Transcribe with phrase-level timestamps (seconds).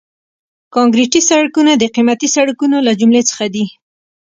[0.75, 3.65] کانکریټي سړکونه د قیمتي سړکونو له جملې څخه دي